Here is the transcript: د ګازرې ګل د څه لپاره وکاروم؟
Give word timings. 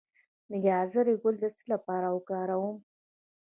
د 0.49 0.51
ګازرې 0.65 1.15
ګل 1.21 1.35
د 1.41 1.45
څه 1.57 1.63
لپاره 1.73 2.07
وکاروم؟ 2.11 2.77